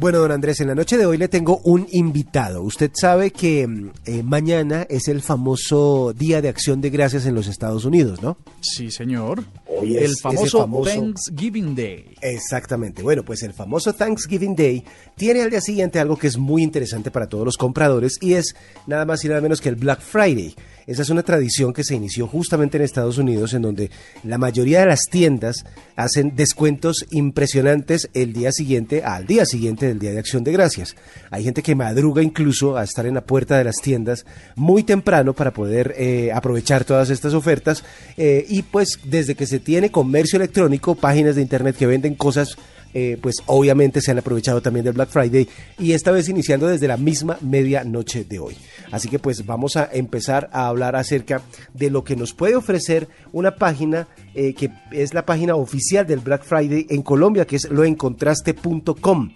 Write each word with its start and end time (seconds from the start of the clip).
Bueno, 0.00 0.18
don 0.20 0.32
Andrés, 0.32 0.58
en 0.62 0.68
la 0.68 0.74
noche 0.74 0.96
de 0.96 1.04
hoy 1.04 1.18
le 1.18 1.28
tengo 1.28 1.58
un 1.62 1.86
invitado. 1.92 2.62
Usted 2.62 2.90
sabe 2.94 3.32
que 3.32 3.66
mm, 3.66 3.90
eh, 4.06 4.22
mañana 4.22 4.86
es 4.88 5.08
el 5.08 5.20
famoso 5.20 6.14
Día 6.16 6.40
de 6.40 6.48
Acción 6.48 6.80
de 6.80 6.88
Gracias 6.88 7.26
en 7.26 7.34
los 7.34 7.48
Estados 7.48 7.84
Unidos, 7.84 8.22
¿no? 8.22 8.38
Sí, 8.62 8.90
señor. 8.90 9.44
Hoy 9.66 9.98
el 9.98 10.04
es 10.04 10.22
famoso, 10.22 10.60
famoso- 10.66 10.84
Thanksgiving 10.90 11.74
Day. 11.74 12.14
Exactamente. 12.22 13.02
Bueno, 13.02 13.24
pues 13.26 13.42
el 13.42 13.52
famoso 13.52 13.92
Thanksgiving 13.92 14.56
Day 14.56 14.82
tiene 15.16 15.42
al 15.42 15.50
día 15.50 15.60
siguiente 15.60 16.00
algo 16.00 16.16
que 16.16 16.28
es 16.28 16.38
muy 16.38 16.62
interesante 16.62 17.10
para 17.10 17.28
todos 17.28 17.44
los 17.44 17.58
compradores 17.58 18.16
y 18.22 18.32
es 18.34 18.56
nada 18.86 19.04
más 19.04 19.22
y 19.26 19.28
nada 19.28 19.42
menos 19.42 19.60
que 19.60 19.68
el 19.68 19.76
Black 19.76 20.00
Friday. 20.00 20.54
Esa 20.86 21.02
es 21.02 21.10
una 21.10 21.22
tradición 21.22 21.72
que 21.72 21.84
se 21.84 21.94
inició 21.94 22.26
justamente 22.26 22.76
en 22.76 22.84
Estados 22.84 23.18
Unidos 23.18 23.54
en 23.54 23.62
donde 23.62 23.90
la 24.24 24.38
mayoría 24.38 24.80
de 24.80 24.86
las 24.86 25.02
tiendas 25.10 25.64
hacen 25.96 26.34
descuentos 26.34 27.06
impresionantes 27.10 28.08
el 28.14 28.32
día 28.32 28.52
siguiente 28.52 29.02
al 29.04 29.26
día 29.26 29.44
siguiente 29.46 29.86
del 29.86 29.98
Día 29.98 30.12
de 30.12 30.18
Acción 30.18 30.44
de 30.44 30.52
Gracias. 30.52 30.96
Hay 31.30 31.44
gente 31.44 31.62
que 31.62 31.74
madruga 31.74 32.22
incluso 32.22 32.76
a 32.76 32.84
estar 32.84 33.06
en 33.06 33.14
la 33.14 33.24
puerta 33.24 33.58
de 33.58 33.64
las 33.64 33.76
tiendas 33.76 34.24
muy 34.56 34.82
temprano 34.82 35.34
para 35.34 35.52
poder 35.52 35.94
eh, 35.96 36.30
aprovechar 36.32 36.84
todas 36.84 37.10
estas 37.10 37.34
ofertas 37.34 37.84
eh, 38.16 38.44
y 38.48 38.62
pues 38.62 38.98
desde 39.04 39.34
que 39.34 39.46
se 39.46 39.60
tiene 39.60 39.90
comercio 39.90 40.36
electrónico, 40.36 40.94
páginas 40.94 41.36
de 41.36 41.42
internet 41.42 41.76
que 41.76 41.86
venden 41.86 42.14
cosas 42.14 42.56
eh, 42.94 43.18
pues 43.20 43.36
obviamente 43.46 44.00
se 44.00 44.10
han 44.10 44.18
aprovechado 44.18 44.60
también 44.60 44.84
del 44.84 44.94
Black 44.94 45.10
Friday 45.10 45.48
y 45.78 45.92
esta 45.92 46.10
vez 46.10 46.28
iniciando 46.28 46.66
desde 46.66 46.88
la 46.88 46.96
misma 46.96 47.38
medianoche 47.40 48.24
de 48.24 48.38
hoy. 48.38 48.56
Así 48.90 49.08
que 49.08 49.18
pues 49.18 49.46
vamos 49.46 49.76
a 49.76 49.88
empezar 49.92 50.50
a 50.52 50.66
hablar 50.66 50.96
acerca 50.96 51.42
de 51.74 51.90
lo 51.90 52.04
que 52.04 52.16
nos 52.16 52.32
puede 52.32 52.56
ofrecer 52.56 53.08
una 53.32 53.56
página 53.56 54.08
eh, 54.34 54.54
que 54.54 54.70
es 54.90 55.14
la 55.14 55.24
página 55.24 55.54
oficial 55.54 56.06
del 56.06 56.20
Black 56.20 56.44
Friday 56.44 56.86
en 56.90 57.02
Colombia, 57.02 57.46
que 57.46 57.56
es 57.56 57.70
loencontraste.com 57.70 59.30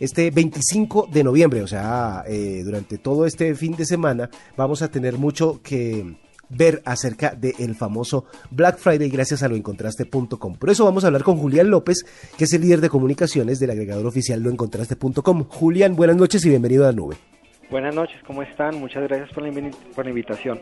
este 0.00 0.30
25 0.30 1.08
de 1.10 1.24
noviembre, 1.24 1.62
o 1.62 1.66
sea, 1.66 2.22
eh, 2.28 2.62
durante 2.64 2.98
todo 2.98 3.24
este 3.24 3.54
fin 3.54 3.76
de 3.76 3.86
semana, 3.86 4.28
vamos 4.56 4.82
a 4.82 4.90
tener 4.90 5.16
mucho 5.16 5.60
que 5.62 6.16
ver 6.48 6.82
acerca 6.84 7.34
del 7.34 7.74
famoso 7.74 8.24
Black 8.50 8.78
Friday 8.78 9.08
gracias 9.08 9.42
a 9.42 9.48
loencontraste.com. 9.48 10.54
Por 10.56 10.70
eso 10.70 10.84
vamos 10.84 11.04
a 11.04 11.08
hablar 11.08 11.22
con 11.24 11.36
Julián 11.36 11.70
López, 11.70 12.04
que 12.36 12.44
es 12.44 12.52
el 12.52 12.62
líder 12.62 12.80
de 12.80 12.88
comunicaciones 12.88 13.58
del 13.58 13.70
agregador 13.70 14.06
oficial 14.06 14.40
loencontraste.com. 14.42 15.44
Julián, 15.48 15.96
buenas 15.96 16.16
noches 16.16 16.44
y 16.44 16.48
bienvenido 16.48 16.84
a 16.84 16.88
la 16.88 16.92
nube. 16.92 17.16
Buenas 17.68 17.92
noches, 17.96 18.16
¿cómo 18.24 18.42
están? 18.42 18.78
Muchas 18.78 19.02
gracias 19.08 19.28
por 19.32 19.42
la, 19.42 19.48
invi- 19.50 19.74
por 19.92 20.04
la 20.04 20.10
invitación. 20.10 20.60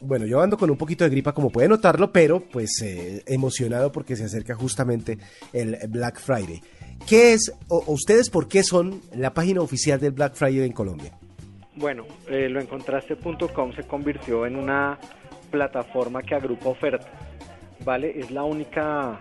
Bueno, 0.00 0.24
yo 0.24 0.40
ando 0.40 0.56
con 0.56 0.70
un 0.70 0.78
poquito 0.78 1.04
de 1.04 1.10
gripa, 1.10 1.32
como 1.34 1.50
puede 1.50 1.68
notarlo, 1.68 2.10
pero 2.10 2.40
pues 2.50 2.80
eh, 2.82 3.22
emocionado 3.26 3.92
porque 3.92 4.16
se 4.16 4.24
acerca 4.24 4.54
justamente 4.54 5.18
el 5.52 5.76
Black 5.90 6.18
Friday. 6.18 6.62
¿Qué 7.06 7.34
es, 7.34 7.52
o 7.68 7.84
ustedes 7.92 8.30
por 8.30 8.48
qué 8.48 8.62
son 8.64 9.02
la 9.14 9.34
página 9.34 9.60
oficial 9.60 10.00
del 10.00 10.12
Black 10.12 10.34
Friday 10.34 10.64
en 10.66 10.72
Colombia? 10.72 11.12
Bueno, 11.76 12.04
eh, 12.28 12.48
loencontraste.com 12.48 13.72
se 13.74 13.84
convirtió 13.84 14.46
en 14.46 14.56
una 14.56 14.98
plataforma 15.50 16.22
que 16.22 16.34
agrupa 16.34 16.68
ofertas, 16.68 17.10
¿vale? 17.84 18.18
Es 18.18 18.30
la 18.30 18.44
única 18.44 19.18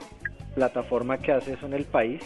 plataforma 0.56 1.18
que 1.18 1.32
hace 1.32 1.54
eso 1.54 1.66
en 1.66 1.74
el 1.74 1.86
país 1.86 2.22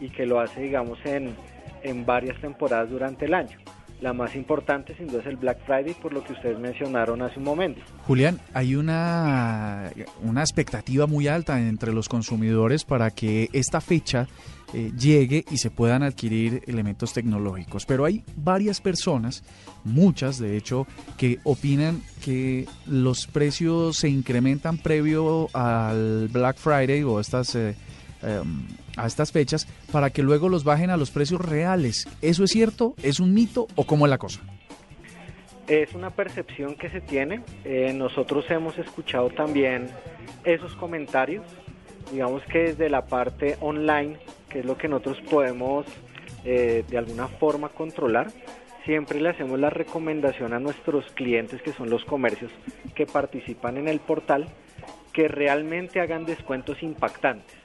y 0.00 0.10
que 0.10 0.26
lo 0.26 0.40
hace, 0.40 0.62
digamos, 0.62 0.98
en, 1.04 1.34
en 1.82 2.04
varias 2.04 2.40
temporadas 2.40 2.90
durante 2.90 3.26
el 3.26 3.34
año. 3.34 3.58
La 4.00 4.12
más 4.12 4.36
importante, 4.36 4.94
sin 4.96 5.08
duda, 5.08 5.20
es 5.20 5.26
el 5.26 5.36
Black 5.36 5.58
Friday, 5.66 5.94
por 5.94 6.12
lo 6.12 6.22
que 6.22 6.32
ustedes 6.32 6.56
mencionaron 6.58 7.20
hace 7.20 7.38
un 7.38 7.44
momento. 7.44 7.80
Julián, 8.06 8.38
hay 8.54 8.76
una, 8.76 9.90
una 10.22 10.40
expectativa 10.40 11.08
muy 11.08 11.26
alta 11.26 11.60
entre 11.60 11.92
los 11.92 12.08
consumidores 12.08 12.84
para 12.84 13.10
que 13.10 13.48
esta 13.52 13.80
fecha 13.80 14.28
eh, 14.74 14.92
llegue 14.98 15.44
y 15.50 15.58
se 15.58 15.70
puedan 15.70 16.02
adquirir 16.02 16.62
elementos 16.66 17.12
tecnológicos. 17.12 17.86
Pero 17.86 18.04
hay 18.04 18.24
varias 18.36 18.80
personas, 18.80 19.42
muchas 19.84 20.38
de 20.38 20.56
hecho, 20.56 20.86
que 21.16 21.38
opinan 21.44 22.02
que 22.24 22.66
los 22.86 23.26
precios 23.26 23.96
se 23.96 24.08
incrementan 24.08 24.78
previo 24.78 25.48
al 25.52 26.28
Black 26.28 26.56
Friday 26.58 27.02
o 27.02 27.20
estas... 27.20 27.54
eh, 27.54 27.74
em, 28.22 28.66
a 28.98 29.06
estas 29.06 29.32
fechas 29.32 29.66
para 29.92 30.10
que 30.10 30.22
luego 30.22 30.48
los 30.48 30.64
bajen 30.64 30.90
a 30.90 30.96
los 30.96 31.10
precios 31.10 31.40
reales. 31.40 32.06
¿Eso 32.20 32.44
es 32.44 32.50
cierto? 32.50 32.94
¿Es 33.02 33.20
un 33.20 33.32
mito 33.32 33.68
o 33.76 33.84
cómo 33.86 34.06
es 34.06 34.10
la 34.10 34.18
cosa? 34.18 34.40
Es 35.68 35.94
una 35.94 36.10
percepción 36.10 36.74
que 36.74 36.90
se 36.90 37.00
tiene. 37.00 37.42
Eh, 37.64 37.92
nosotros 37.94 38.44
hemos 38.50 38.76
escuchado 38.78 39.30
también 39.30 39.88
esos 40.44 40.74
comentarios. 40.74 41.44
Digamos 42.10 42.42
que 42.44 42.58
desde 42.58 42.88
la 42.88 43.06
parte 43.06 43.56
online, 43.60 44.16
que 44.48 44.60
es 44.60 44.64
lo 44.64 44.76
que 44.76 44.88
nosotros 44.88 45.18
podemos 45.30 45.86
eh, 46.44 46.84
de 46.88 46.98
alguna 46.98 47.28
forma 47.28 47.68
controlar, 47.70 48.28
siempre 48.84 49.20
le 49.20 49.28
hacemos 49.30 49.58
la 49.58 49.70
recomendación 49.70 50.52
a 50.54 50.60
nuestros 50.60 51.04
clientes, 51.12 51.60
que 51.62 51.72
son 51.72 51.90
los 51.90 52.04
comercios 52.04 52.50
que 52.94 53.06
participan 53.06 53.76
en 53.76 53.88
el 53.88 54.00
portal, 54.00 54.48
que 55.12 55.28
realmente 55.28 56.00
hagan 56.00 56.24
descuentos 56.24 56.82
impactantes. 56.82 57.56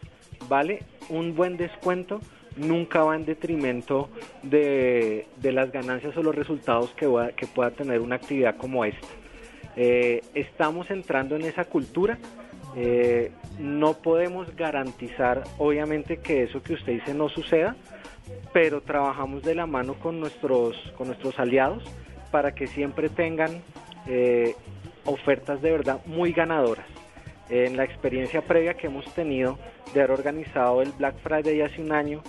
¿Vale? 0.50 0.80
Un 1.10 1.36
buen 1.36 1.56
descuento 1.56 2.20
nunca 2.58 3.04
va 3.04 3.16
en 3.16 3.26
detrimento 3.26 4.10
de, 4.42 5.28
de 5.38 5.52
las 5.54 5.72
ganancias 5.72 6.18
o 6.18 6.22
los 6.24 6.36
resultados 6.36 6.92
que, 6.96 7.08
va- 7.08 7.32
que 7.32 7.48
pueda 7.48 7.72
tener 7.72 8.02
una 8.02 8.16
actividad 8.16 8.58
como 8.58 8.84
esta. 8.84 9.08
Eh, 9.78 10.22
estamos 10.36 10.92
entrando 10.92 11.36
en 11.38 11.44
esa 11.44 11.64
cultura. 11.66 12.18
Eh, 12.76 13.32
no 13.60 13.94
podemos 13.94 14.56
garantizar, 14.56 15.44
obviamente, 15.58 16.18
que 16.18 16.44
eso 16.44 16.62
que 16.64 16.74
usted 16.74 16.94
dice 16.94 17.14
no 17.14 17.30
suceda, 17.30 17.76
pero 18.52 18.82
trabajamos 18.82 19.44
de 19.44 19.56
la 19.56 19.66
mano 19.66 19.96
con 19.96 20.20
nuestros, 20.20 20.76
con 20.98 21.08
nuestros 21.08 21.38
aliados 21.40 21.84
para 22.32 22.56
que 22.56 22.68
siempre 22.68 23.10
tengan 23.10 23.62
eh, 24.08 24.56
ofertas 25.06 25.62
de 25.62 25.72
verdad 25.72 26.00
muy 26.06 26.32
ganadoras. 26.32 26.86
En 27.50 27.78
la 27.78 27.84
experiencia 27.84 28.42
previa 28.42 28.74
que 28.74 28.88
hemos 28.88 29.06
tenido 29.14 29.60
de 29.94 30.02
haber 30.02 30.12
organizado 30.12 30.82
el 30.82 30.92
Black 30.94 31.16
Friday 31.22 31.62
hace 31.62 31.82
un 31.82 31.92
año 31.92 32.24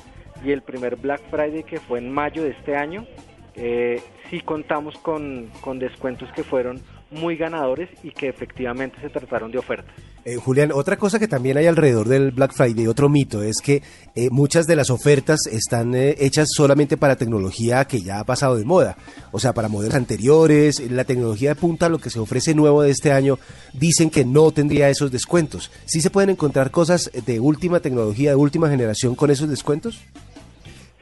y 0.45 0.51
el 0.51 0.63
primer 0.63 0.97
Black 0.97 1.23
Friday 1.31 1.63
que 1.63 1.81
fue 1.81 2.01
en 2.01 2.13
mayo 2.13 2.43
de 2.43 2.51
este 2.51 2.77
año, 2.77 3.07
eh, 3.55 4.03
sí 4.29 4.41
contamos 4.41 4.99
con, 4.99 5.51
con 5.61 5.79
descuentos 5.79 6.31
que 6.33 6.43
fueron 6.43 6.81
muy 7.11 7.37
ganadores 7.37 7.89
y 8.03 8.11
que 8.11 8.29
efectivamente 8.29 9.01
se 9.01 9.09
trataron 9.09 9.51
de 9.51 9.59
ofertas. 9.59 9.95
Eh, 10.27 10.37
Julián, 10.37 10.73
otra 10.73 10.97
cosa 10.97 11.19
que 11.19 11.29
también 11.29 11.59
hay 11.59 11.67
alrededor 11.67 12.09
del 12.09 12.31
Black 12.31 12.55
Friday, 12.55 12.87
otro 12.87 13.11
mito, 13.11 13.43
es 13.43 13.61
que 13.63 13.83
eh, 14.15 14.31
muchas 14.31 14.67
de 14.67 14.75
las 14.75 14.89
ofertas 14.89 15.47
están 15.47 15.95
eh, 15.95 16.17
hechas 16.19 16.49
solamente 16.51 16.97
para 16.97 17.17
tecnología 17.17 17.85
que 17.85 18.01
ya 18.01 18.21
ha 18.21 18.25
pasado 18.25 18.57
de 18.57 18.65
moda, 18.65 18.97
o 19.33 19.39
sea, 19.39 19.53
para 19.53 19.69
modelos 19.69 19.95
anteriores, 19.95 20.81
la 20.91 21.05
tecnología 21.05 21.51
de 21.51 21.57
punta, 21.57 21.91
lo 21.91 21.99
que 21.99 22.09
se 22.09 22.21
ofrece 22.21 22.55
nuevo 22.55 22.81
de 22.81 22.91
este 22.91 23.13
año, 23.13 23.39
dicen 23.75 24.09
que 24.09 24.25
no 24.25 24.51
tendría 24.51 24.89
esos 24.89 25.13
descuentos. 25.13 25.71
¿Sí 25.85 26.01
se 26.01 26.09
pueden 26.09 26.31
encontrar 26.31 26.71
cosas 26.71 27.11
de 27.27 27.39
última 27.39 27.81
tecnología, 27.81 28.31
de 28.31 28.37
última 28.37 28.71
generación 28.71 29.15
con 29.15 29.31
esos 29.31 29.51
descuentos? 29.51 30.01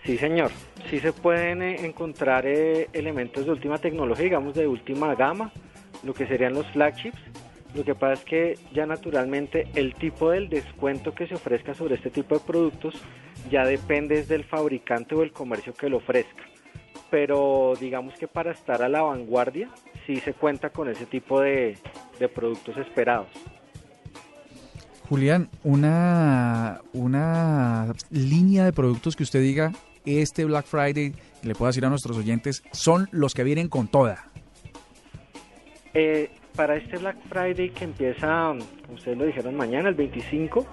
Sí, 0.05 0.19
señor. 0.19 0.51
Sí 0.91 0.99
se 0.99 1.13
pueden 1.13 1.63
eh, 1.63 1.87
encontrar 1.87 2.45
elementos 2.45 3.45
de 3.45 3.53
última 3.53 3.79
tecnología, 3.79 4.25
digamos 4.25 4.57
de 4.57 4.67
última 4.67 5.15
gama, 5.15 5.53
lo 6.03 6.13
que 6.13 6.27
serían 6.27 6.55
los 6.55 6.67
flagships. 6.73 7.21
Lo 7.75 7.85
que 7.85 7.95
pasa 7.95 8.15
es 8.15 8.25
que 8.25 8.59
ya 8.73 8.87
naturalmente 8.87 9.67
el 9.75 9.95
tipo 9.95 10.31
del 10.31 10.49
descuento 10.49 11.15
que 11.15 11.27
se 11.27 11.35
ofrezca 11.35 11.75
sobre 11.75 11.95
este 11.95 12.11
tipo 12.11 12.35
de 12.35 12.41
productos 12.41 12.95
ya 13.51 13.65
depende 13.65 14.25
del 14.25 14.45
fabricante 14.45 15.15
o 15.15 15.23
el 15.23 15.33
comercio 15.33 15.73
que 15.73 15.89
lo 15.89 15.99
ofrezca. 15.99 16.43
Pero 17.11 17.75
digamos 17.81 18.15
que 18.15 18.29
para 18.29 18.53
estar 18.53 18.83
a 18.83 18.89
la 18.89 19.03
vanguardia 19.03 19.71
sí 20.07 20.17
se 20.17 20.35
cuenta 20.35 20.71
con 20.71 20.89
ese 20.89 21.07
tipo 21.07 21.41
de, 21.41 21.79
de 22.19 22.29
productos 22.29 22.77
esperados. 22.77 23.29
Julián, 25.09 25.49
una, 25.63 26.81
una 26.93 27.93
línea 28.11 28.65
de 28.65 28.73
productos 28.73 29.15
que 29.15 29.23
usted 29.23 29.43
diga, 29.43 29.73
este 30.05 30.45
Black 30.45 30.67
Friday, 30.67 31.15
le 31.43 31.55
puedo 31.55 31.69
decir 31.69 31.85
a 31.85 31.91
nuestros 31.91 32.17
oyentes, 32.17 32.63
son 32.73 33.09
los 33.13 33.35
que 33.35 33.45
vienen 33.45 33.69
con 33.69 33.89
toda. 33.89 34.27
Eh, 35.95 36.31
para 36.55 36.77
este 36.77 36.99
Black 36.99 37.17
Friday 37.29 37.71
que 37.71 37.85
empieza, 37.85 38.55
como 38.83 38.95
ustedes 38.95 39.19
lo 39.19 39.25
dijeron, 39.25 39.57
mañana, 39.57 39.89
el 39.89 39.95
25, 39.95 40.67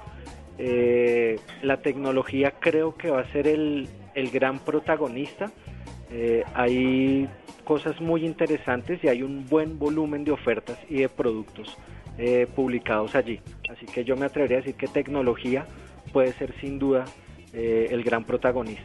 eh, 0.58 1.40
la 1.62 1.78
tecnología 1.78 2.56
creo 2.60 2.96
que 2.96 3.10
va 3.10 3.22
a 3.22 3.32
ser 3.32 3.48
el, 3.48 3.88
el 4.16 4.30
gran 4.30 4.60
protagonista. 4.60 5.52
Eh, 6.12 6.44
hay 6.54 7.30
cosas 7.64 8.02
muy 8.02 8.26
interesantes 8.26 9.04
y 9.04 9.08
hay 9.08 9.22
un 9.22 9.46
buen 9.46 9.78
volumen 9.78 10.24
de 10.24 10.32
ofertas 10.32 10.80
y 10.90 11.02
de 11.02 11.10
productos 11.10 11.78
eh, 12.18 12.48
publicados 12.54 13.16
allí. 13.16 13.40
Así 13.70 13.86
que 13.86 14.04
yo 14.04 14.16
me 14.16 14.26
atrevería 14.26 14.58
a 14.58 14.62
decir 14.62 14.76
que 14.76 14.88
tecnología 14.88 15.66
puede 16.12 16.34
ser 16.34 16.54
sin 16.60 16.80
duda 16.80 17.06
eh, 17.54 17.88
el 17.92 18.04
gran 18.04 18.26
protagonista. 18.26 18.84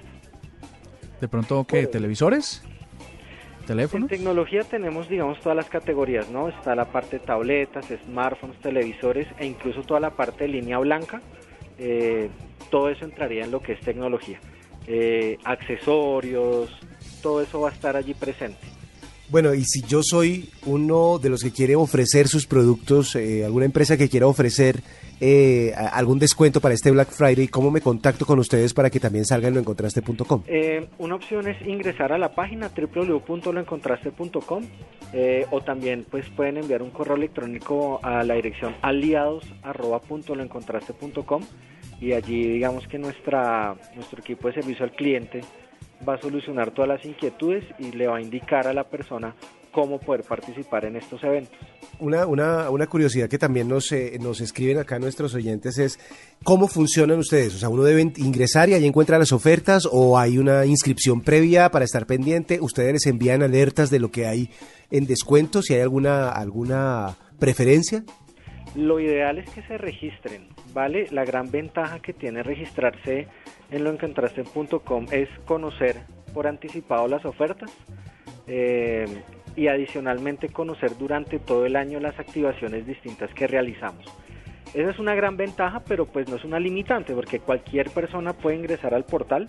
De 1.20 1.28
pronto, 1.28 1.64
¿qué? 1.64 1.86
¿Televisores? 1.86 2.62
En 3.64 3.68
¿Teléfonos? 3.68 4.10
tecnología 4.10 4.62
tenemos, 4.62 5.08
digamos, 5.08 5.40
todas 5.40 5.56
las 5.56 5.70
categorías, 5.70 6.28
¿no? 6.28 6.48
Está 6.48 6.74
la 6.74 6.84
parte 6.84 7.18
de 7.18 7.24
tabletas, 7.24 7.86
smartphones, 8.04 8.58
televisores 8.60 9.26
e 9.38 9.46
incluso 9.46 9.82
toda 9.82 10.00
la 10.00 10.10
parte 10.10 10.44
de 10.44 10.48
línea 10.48 10.78
blanca. 10.78 11.22
Eh, 11.78 12.28
todo 12.70 12.90
eso 12.90 13.06
entraría 13.06 13.44
en 13.44 13.50
lo 13.50 13.60
que 13.60 13.72
es 13.72 13.80
tecnología. 13.80 14.38
eh, 14.86 15.38
accesorios, 15.44 16.70
todo 17.22 17.40
eso 17.40 17.60
va 17.60 17.70
a 17.70 17.72
estar 17.72 17.96
allí 17.96 18.12
presente. 18.12 18.73
Bueno, 19.34 19.50
y 19.52 19.64
si 19.64 19.82
yo 19.82 20.00
soy 20.04 20.48
uno 20.64 21.18
de 21.18 21.28
los 21.28 21.42
que 21.42 21.50
quiere 21.50 21.74
ofrecer 21.74 22.28
sus 22.28 22.46
productos, 22.46 23.16
eh, 23.16 23.44
alguna 23.44 23.64
empresa 23.64 23.96
que 23.96 24.08
quiera 24.08 24.28
ofrecer 24.28 24.78
eh, 25.20 25.74
algún 25.74 26.20
descuento 26.20 26.60
para 26.60 26.72
este 26.72 26.92
Black 26.92 27.08
Friday, 27.08 27.48
¿cómo 27.48 27.72
me 27.72 27.80
contacto 27.80 28.26
con 28.26 28.38
ustedes 28.38 28.72
para 28.74 28.90
que 28.90 29.00
también 29.00 29.24
salga 29.24 29.48
en 29.48 29.54
loencontraste.com? 29.54 30.44
Eh, 30.46 30.86
una 30.98 31.16
opción 31.16 31.48
es 31.48 31.60
ingresar 31.66 32.12
a 32.12 32.18
la 32.18 32.32
página 32.32 32.70
www.loencontraste.com 32.70 34.64
eh, 35.12 35.46
o 35.50 35.60
también 35.62 36.06
pues 36.08 36.30
pueden 36.30 36.58
enviar 36.58 36.82
un 36.82 36.90
correo 36.90 37.16
electrónico 37.16 37.98
a 38.04 38.22
la 38.22 38.34
dirección 38.34 38.76
aliados.loencontraste.com 38.82 41.42
y 42.00 42.12
allí 42.12 42.52
digamos 42.52 42.86
que 42.86 43.00
nuestra, 43.00 43.74
nuestro 43.96 44.20
equipo 44.20 44.46
de 44.46 44.54
servicio 44.54 44.84
al 44.84 44.92
cliente 44.92 45.40
va 46.06 46.14
a 46.14 46.20
solucionar 46.20 46.70
todas 46.72 46.88
las 46.88 47.04
inquietudes 47.04 47.64
y 47.78 47.92
le 47.92 48.06
va 48.06 48.16
a 48.16 48.20
indicar 48.20 48.66
a 48.66 48.72
la 48.72 48.84
persona 48.84 49.34
cómo 49.74 49.98
poder 49.98 50.22
participar 50.22 50.84
en 50.84 50.96
estos 50.96 51.22
eventos. 51.24 51.58
Una, 51.98 52.26
una, 52.26 52.70
una 52.70 52.86
curiosidad 52.86 53.28
que 53.28 53.38
también 53.38 53.68
nos, 53.68 53.90
eh, 53.92 54.18
nos 54.20 54.40
escriben 54.40 54.78
acá 54.78 54.98
nuestros 54.98 55.34
oyentes 55.34 55.78
es 55.78 55.98
cómo 56.44 56.68
funcionan 56.68 57.18
ustedes. 57.18 57.54
O 57.56 57.58
sea, 57.58 57.68
uno 57.68 57.82
debe 57.82 58.02
ingresar 58.16 58.68
y 58.68 58.74
ahí 58.74 58.86
encuentra 58.86 59.18
las 59.18 59.32
ofertas 59.32 59.88
o 59.90 60.16
hay 60.16 60.38
una 60.38 60.64
inscripción 60.64 61.20
previa 61.22 61.70
para 61.70 61.84
estar 61.84 62.06
pendiente. 62.06 62.60
Ustedes 62.60 62.92
les 62.92 63.06
envían 63.06 63.42
alertas 63.42 63.90
de 63.90 63.98
lo 63.98 64.10
que 64.10 64.26
hay 64.26 64.50
en 64.90 65.06
descuento, 65.06 65.60
si 65.60 65.74
hay 65.74 65.80
alguna, 65.80 66.30
alguna 66.30 67.16
preferencia. 67.38 68.04
Lo 68.74 68.98
ideal 68.98 69.38
es 69.38 69.48
que 69.50 69.62
se 69.62 69.78
registren, 69.78 70.48
¿vale? 70.72 71.06
La 71.12 71.24
gran 71.24 71.50
ventaja 71.50 72.00
que 72.00 72.12
tiene 72.12 72.42
registrarse 72.42 73.28
en 73.70 73.84
loencontraste.com 73.84 75.06
es 75.12 75.28
conocer 75.44 76.00
por 76.32 76.48
anticipado 76.48 77.06
las 77.06 77.24
ofertas 77.24 77.70
eh, 78.48 79.06
y 79.54 79.68
adicionalmente 79.68 80.48
conocer 80.48 80.98
durante 80.98 81.38
todo 81.38 81.66
el 81.66 81.76
año 81.76 82.00
las 82.00 82.18
activaciones 82.18 82.84
distintas 82.84 83.32
que 83.34 83.46
realizamos. 83.46 84.04
Esa 84.74 84.90
es 84.90 84.98
una 84.98 85.14
gran 85.14 85.36
ventaja, 85.36 85.84
pero 85.86 86.06
pues 86.06 86.28
no 86.28 86.34
es 86.34 86.44
una 86.44 86.58
limitante 86.58 87.14
porque 87.14 87.38
cualquier 87.38 87.90
persona 87.90 88.32
puede 88.32 88.56
ingresar 88.56 88.92
al 88.92 89.04
portal, 89.04 89.46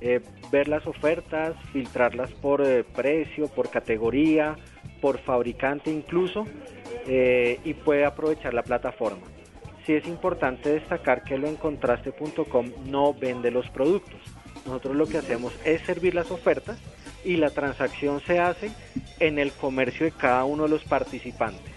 eh, 0.00 0.20
ver 0.50 0.68
las 0.68 0.86
ofertas, 0.86 1.54
filtrarlas 1.74 2.30
por 2.32 2.62
eh, 2.62 2.82
precio, 2.82 3.48
por 3.48 3.68
categoría, 3.68 4.56
por 5.02 5.18
fabricante 5.18 5.90
incluso, 5.90 6.46
eh, 7.06 7.60
y 7.64 7.74
puede 7.74 8.04
aprovechar 8.04 8.54
la 8.54 8.62
plataforma. 8.62 9.22
Sí 9.86 9.94
es 9.94 10.06
importante 10.06 10.70
destacar 10.70 11.24
que 11.24 11.38
lo 11.38 11.48
encontraste.com 11.48 12.70
no 12.86 13.14
vende 13.14 13.50
los 13.50 13.68
productos. 13.70 14.20
Nosotros 14.64 14.94
lo 14.94 15.06
que 15.06 15.18
hacemos 15.18 15.52
es 15.64 15.82
servir 15.82 16.14
las 16.14 16.30
ofertas 16.30 16.78
y 17.24 17.36
la 17.36 17.50
transacción 17.50 18.20
se 18.20 18.38
hace 18.38 18.70
en 19.18 19.38
el 19.38 19.52
comercio 19.52 20.06
de 20.06 20.12
cada 20.12 20.44
uno 20.44 20.64
de 20.64 20.68
los 20.68 20.84
participantes. 20.84 21.72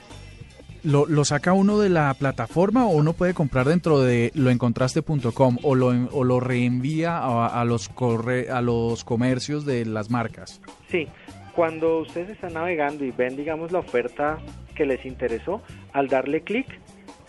¿Lo, 0.83 1.07
lo 1.07 1.25
saca 1.25 1.51
uno 1.53 1.79
de 1.79 1.89
la 1.89 2.13
plataforma 2.13 2.85
o 2.85 2.89
uno 2.89 3.13
puede 3.13 3.33
comprar 3.33 3.67
dentro 3.67 4.01
de 4.01 4.31
loencontraste.com 4.35 5.57
o 5.63 5.73
lo, 5.73 5.87
o 6.11 6.23
lo 6.23 6.39
reenvía 6.39 7.17
a, 7.17 7.47
a 7.59 7.65
los 7.65 7.89
corre, 7.89 8.51
a 8.51 8.61
los 8.61 9.03
comercios 9.03 9.65
de 9.65 9.83
las 9.85 10.11
marcas? 10.11 10.61
Sí, 10.91 11.07
cuando 11.55 12.01
ustedes 12.01 12.29
están 12.29 12.53
navegando 12.53 13.03
y 13.03 13.09
ven, 13.09 13.35
digamos, 13.35 13.71
la 13.71 13.79
oferta 13.79 14.37
que 14.75 14.85
les 14.85 15.03
interesó, 15.05 15.61
al 15.93 16.07
darle 16.07 16.41
clic 16.41 16.67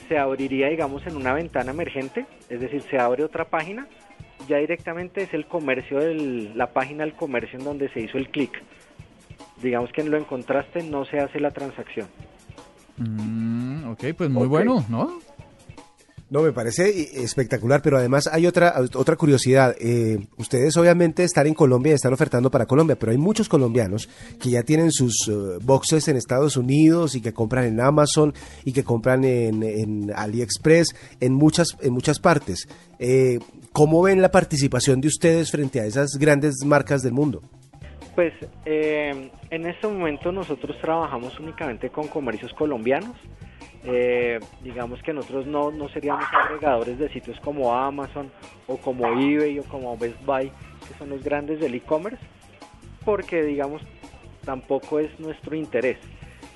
se 0.08 0.18
abriría, 0.18 0.68
digamos, 0.68 1.06
en 1.06 1.16
una 1.16 1.32
ventana 1.32 1.70
emergente, 1.70 2.26
es 2.48 2.60
decir, 2.60 2.84
se 2.90 2.98
abre 2.98 3.24
otra 3.24 3.46
página, 3.46 3.86
ya 4.48 4.58
directamente 4.58 5.22
es 5.22 5.34
el 5.34 5.46
comercio, 5.46 5.98
del, 5.98 6.56
la 6.56 6.72
página 6.72 7.04
del 7.04 7.14
comercio 7.14 7.58
en 7.58 7.64
donde 7.64 7.88
se 7.88 8.00
hizo 8.00 8.18
el 8.18 8.28
clic. 8.28 8.52
Digamos 9.62 9.90
que 9.92 10.02
en 10.02 10.10
lo 10.10 10.18
encontraste 10.18 10.82
no 10.82 11.04
se 11.06 11.18
hace 11.18 11.40
la 11.40 11.50
transacción. 11.50 12.06
Mm, 12.98 13.90
ok, 13.90 14.04
pues 14.16 14.30
muy 14.30 14.42
okay. 14.42 14.48
bueno, 14.48 14.84
¿no? 14.88 15.25
No, 16.28 16.42
me 16.42 16.52
parece 16.52 17.22
espectacular, 17.22 17.82
pero 17.82 17.98
además 17.98 18.28
hay 18.32 18.46
otra 18.48 18.74
otra 18.94 19.14
curiosidad. 19.14 19.76
Eh, 19.78 20.18
ustedes 20.38 20.76
obviamente 20.76 21.22
están 21.22 21.46
en 21.46 21.54
Colombia 21.54 21.92
y 21.92 21.94
están 21.94 22.12
ofertando 22.12 22.50
para 22.50 22.66
Colombia, 22.66 22.96
pero 22.98 23.12
hay 23.12 23.18
muchos 23.18 23.48
colombianos 23.48 24.08
que 24.40 24.50
ya 24.50 24.64
tienen 24.64 24.90
sus 24.90 25.28
uh, 25.28 25.60
boxes 25.62 26.08
en 26.08 26.16
Estados 26.16 26.56
Unidos 26.56 27.14
y 27.14 27.20
que 27.20 27.32
compran 27.32 27.64
en 27.66 27.80
Amazon 27.80 28.34
y 28.64 28.72
que 28.72 28.82
compran 28.82 29.24
en, 29.24 29.62
en 29.62 30.12
AliExpress, 30.12 30.96
en 31.20 31.32
muchas 31.32 31.76
en 31.80 31.92
muchas 31.92 32.18
partes. 32.18 32.66
Eh, 32.98 33.38
¿Cómo 33.72 34.02
ven 34.02 34.20
la 34.20 34.32
participación 34.32 35.00
de 35.00 35.08
ustedes 35.08 35.52
frente 35.52 35.80
a 35.80 35.86
esas 35.86 36.16
grandes 36.18 36.56
marcas 36.64 37.02
del 37.02 37.12
mundo? 37.12 37.42
Pues 38.16 38.32
eh, 38.64 39.30
en 39.50 39.66
este 39.66 39.86
momento 39.86 40.32
nosotros 40.32 40.76
trabajamos 40.80 41.38
únicamente 41.38 41.90
con 41.90 42.08
comercios 42.08 42.52
colombianos. 42.54 43.14
Eh, 43.88 44.40
digamos 44.62 45.00
que 45.02 45.12
nosotros 45.12 45.46
no, 45.46 45.70
no 45.70 45.88
seríamos 45.88 46.24
agregadores 46.32 46.98
de 46.98 47.08
sitios 47.08 47.38
como 47.38 47.72
Amazon 47.72 48.32
o 48.66 48.76
como 48.78 49.06
eBay 49.06 49.60
o 49.60 49.64
como 49.64 49.96
Best 49.96 50.20
Buy, 50.24 50.50
que 50.88 50.98
son 50.98 51.10
los 51.10 51.22
grandes 51.22 51.60
del 51.60 51.76
e-commerce, 51.76 52.22
porque 53.04 53.44
digamos 53.44 53.82
tampoco 54.44 54.98
es 54.98 55.20
nuestro 55.20 55.54
interés. 55.54 55.98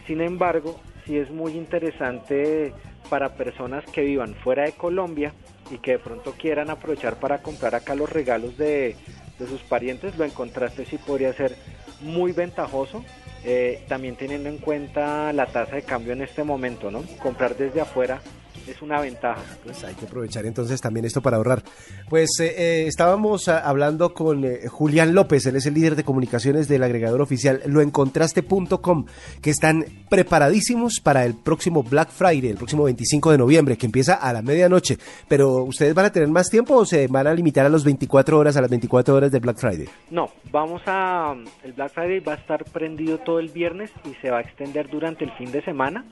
Sin 0.08 0.20
embargo, 0.20 0.80
sí 1.06 1.18
es 1.18 1.30
muy 1.30 1.52
interesante 1.52 2.72
para 3.08 3.34
personas 3.36 3.84
que 3.86 4.02
vivan 4.02 4.34
fuera 4.34 4.64
de 4.64 4.72
Colombia 4.72 5.32
y 5.70 5.78
que 5.78 5.92
de 5.92 5.98
pronto 6.00 6.32
quieran 6.32 6.68
aprovechar 6.68 7.20
para 7.20 7.42
comprar 7.42 7.76
acá 7.76 7.94
los 7.94 8.10
regalos 8.10 8.56
de, 8.56 8.96
de 9.38 9.46
sus 9.46 9.62
parientes, 9.62 10.18
lo 10.18 10.24
encontraste 10.24 10.84
sí 10.84 10.98
podría 10.98 11.32
ser 11.32 11.54
muy 12.00 12.32
ventajoso 12.32 13.04
eh, 13.44 13.82
también 13.88 14.16
teniendo 14.16 14.48
en 14.48 14.58
cuenta 14.58 15.32
la 15.32 15.46
tasa 15.46 15.76
de 15.76 15.82
cambio 15.82 16.12
en 16.12 16.22
este 16.22 16.44
momento, 16.44 16.90
¿no? 16.90 17.02
Comprar 17.22 17.56
desde 17.56 17.80
afuera 17.80 18.20
es 18.66 18.82
una 18.82 19.00
ventaja. 19.00 19.42
Pues 19.64 19.82
hay 19.84 19.94
que 19.94 20.06
aprovechar 20.06 20.46
entonces 20.46 20.80
también 20.80 21.04
esto 21.04 21.20
para 21.20 21.36
ahorrar. 21.36 21.62
Pues 22.08 22.30
eh, 22.40 22.54
eh, 22.56 22.86
estábamos 22.86 23.48
a, 23.48 23.58
hablando 23.58 24.14
con 24.14 24.44
eh, 24.44 24.68
Julián 24.68 25.14
López, 25.14 25.46
él 25.46 25.56
es 25.56 25.66
el 25.66 25.74
líder 25.74 25.96
de 25.96 26.04
comunicaciones 26.04 26.68
del 26.68 26.82
agregador 26.82 27.20
oficial 27.20 27.62
loencontraste.com, 27.66 29.06
que 29.42 29.50
están 29.50 29.84
preparadísimos 30.08 31.00
para 31.02 31.24
el 31.24 31.34
próximo 31.34 31.82
Black 31.82 32.10
Friday, 32.10 32.50
el 32.50 32.56
próximo 32.56 32.84
25 32.84 33.32
de 33.32 33.38
noviembre, 33.38 33.76
que 33.76 33.86
empieza 33.86 34.14
a 34.14 34.32
la 34.32 34.42
medianoche. 34.42 34.98
Pero 35.28 35.64
¿ustedes 35.64 35.94
van 35.94 36.06
a 36.06 36.12
tener 36.12 36.28
más 36.28 36.48
tiempo 36.48 36.76
o 36.76 36.84
se 36.84 37.06
van 37.06 37.26
a 37.26 37.34
limitar 37.34 37.66
a 37.66 37.68
las 37.68 37.84
24 37.84 38.38
horas, 38.38 38.56
a 38.56 38.60
las 38.60 38.70
24 38.70 39.14
horas 39.14 39.32
de 39.32 39.38
Black 39.38 39.58
Friday? 39.58 39.88
No, 40.10 40.30
vamos 40.50 40.82
a... 40.86 41.34
El 41.62 41.72
Black 41.72 41.92
Friday 41.92 42.20
va 42.20 42.34
a 42.34 42.36
estar 42.36 42.64
prendido 42.64 43.18
todo 43.18 43.38
el 43.38 43.48
viernes 43.48 43.90
y 44.04 44.14
se 44.20 44.30
va 44.30 44.38
a 44.38 44.40
extender 44.40 44.88
durante 44.88 45.24
el 45.24 45.32
fin 45.32 45.50
de 45.52 45.62
semana. 45.62 46.04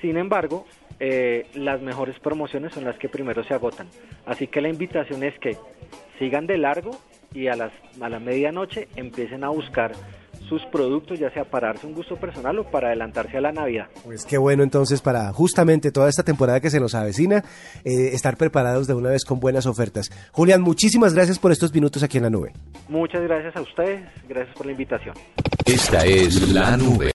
Sin 0.00 0.16
embargo, 0.16 0.66
eh, 1.00 1.46
las 1.54 1.80
mejores 1.82 2.18
promociones 2.20 2.72
son 2.72 2.84
las 2.84 2.98
que 2.98 3.08
primero 3.08 3.44
se 3.44 3.54
agotan. 3.54 3.88
Así 4.24 4.46
que 4.46 4.60
la 4.60 4.68
invitación 4.68 5.22
es 5.22 5.38
que 5.38 5.56
sigan 6.18 6.46
de 6.46 6.58
largo 6.58 6.92
y 7.34 7.48
a, 7.48 7.56
las, 7.56 7.72
a 8.00 8.08
la 8.08 8.18
medianoche 8.18 8.88
empiecen 8.96 9.44
a 9.44 9.50
buscar 9.50 9.92
sus 10.48 10.62
productos, 10.66 11.18
ya 11.18 11.30
sea 11.30 11.44
para 11.44 11.68
darse 11.68 11.86
un 11.86 11.94
gusto 11.94 12.16
personal 12.16 12.58
o 12.58 12.64
para 12.64 12.88
adelantarse 12.88 13.36
a 13.36 13.40
la 13.40 13.52
Navidad. 13.52 13.86
Pues 14.04 14.24
qué 14.24 14.38
bueno 14.38 14.62
entonces 14.62 15.00
para 15.00 15.32
justamente 15.32 15.90
toda 15.90 16.08
esta 16.08 16.22
temporada 16.22 16.60
que 16.60 16.70
se 16.70 16.80
nos 16.80 16.94
avecina, 16.94 17.42
eh, 17.84 18.10
estar 18.12 18.36
preparados 18.36 18.86
de 18.86 18.94
una 18.94 19.10
vez 19.10 19.24
con 19.24 19.40
buenas 19.40 19.66
ofertas. 19.66 20.10
Julián, 20.32 20.62
muchísimas 20.62 21.14
gracias 21.14 21.38
por 21.38 21.52
estos 21.52 21.74
minutos 21.74 22.02
aquí 22.02 22.18
en 22.18 22.24
la 22.24 22.30
nube. 22.30 22.52
Muchas 22.88 23.22
gracias 23.22 23.56
a 23.56 23.60
ustedes, 23.60 24.02
gracias 24.28 24.56
por 24.56 24.66
la 24.66 24.72
invitación. 24.72 25.14
Esta 25.64 26.04
es 26.04 26.52
la 26.52 26.76
nube. 26.76 27.12